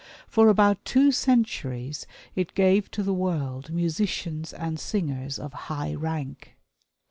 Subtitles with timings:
[0.25, 6.55] For about two centuries it gave to the world musicians and singers of high rank.